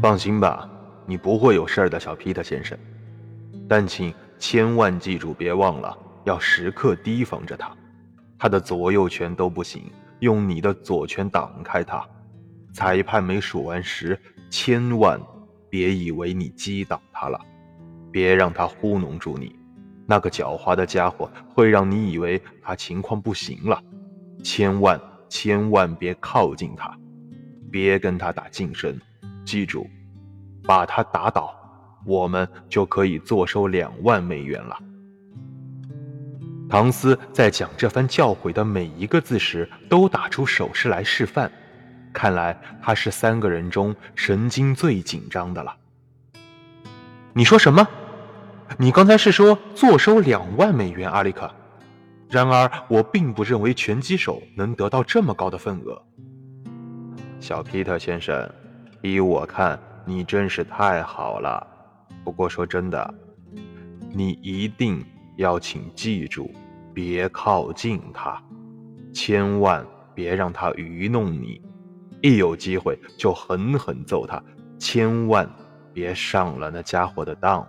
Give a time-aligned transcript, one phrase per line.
[0.00, 0.70] 放心吧，
[1.06, 2.78] 你不会有事的，小皮特先生。
[3.68, 7.76] 但请千万记住，别忘了要时刻提防着他。
[8.38, 9.90] 他的左右拳都不行，
[10.20, 12.06] 用你的左拳挡开他。
[12.72, 14.16] 裁判没数完时，
[14.48, 15.20] 千万
[15.68, 17.40] 别以为你击倒他了，
[18.12, 19.58] 别让他糊弄住你。
[20.06, 23.82] 那个狡猾的家伙会让你以为他情况不行了，
[24.44, 26.96] 千万千万别靠近他，
[27.68, 28.96] 别跟他打近身。
[29.48, 29.88] 记住，
[30.64, 31.54] 把他打倒，
[32.04, 34.76] 我们就可以坐收两万美元了。
[36.68, 41.50] 唐斯在讲这番教诲的每一个字时，都打出手势来示范。
[42.12, 45.74] 看来他是三个人中神经最紧张的了。
[47.32, 47.88] 你说什么？
[48.76, 51.50] 你刚才是说坐收两万美元，阿里克。
[52.28, 56.02] 然而我并不认为拳击手能得到这么高的份额。
[57.40, 58.46] 小皮特先生，
[59.02, 61.66] 依我看，你真是太好了。
[62.24, 63.14] 不过说真的，
[64.12, 65.04] 你一定
[65.36, 66.50] 要请记住，
[66.92, 68.42] 别靠近他，
[69.12, 71.60] 千万别让他愚弄你。
[72.20, 74.42] 一有机会就狠狠揍他，
[74.78, 75.48] 千万
[75.92, 77.64] 别上了那家伙的当。